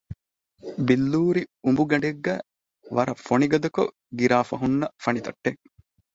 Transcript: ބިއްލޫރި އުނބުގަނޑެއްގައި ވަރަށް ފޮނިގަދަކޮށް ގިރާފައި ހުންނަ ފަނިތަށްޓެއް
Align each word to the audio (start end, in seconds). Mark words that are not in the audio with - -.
ބިއްލޫރި 0.85 1.43
އުނބުގަނޑެއްގައި 1.63 2.43
ވަރަށް 2.95 3.23
ފޮނިގަދަކޮށް 3.25 3.93
ގިރާފައި 4.17 4.59
ހުންނަ 4.61 4.87
ފަނިތަށްޓެއް 5.03 5.59